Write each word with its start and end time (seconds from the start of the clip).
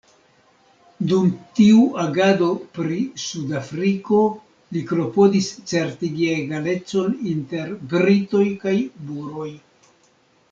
Dum 1.09 1.25
tiu 1.57 1.81
agado 2.03 2.47
pri 2.77 2.97
Sudafriko, 3.23 4.21
li 4.77 4.81
klopodis 4.93 5.49
certigi 5.73 6.31
egalecon 6.37 7.13
inter 7.35 7.75
Britoj 7.93 8.47
kaj 8.65 8.75
Buroj. 9.11 9.49